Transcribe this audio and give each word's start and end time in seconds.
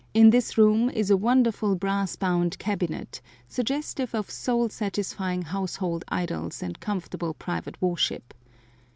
In 0.15 0.31
this 0.31 0.57
room 0.57 0.89
is 0.89 1.11
a 1.11 1.15
wonderful 1.15 1.75
brass 1.75 2.15
bound 2.15 2.57
cabinet, 2.57 3.21
suggestive 3.47 4.15
of 4.15 4.31
soul 4.31 4.67
satisfying 4.69 5.43
household 5.43 6.03
idols 6.07 6.63
and 6.63 6.79
comfortable 6.79 7.35
private 7.35 7.79
worship. 7.79 8.33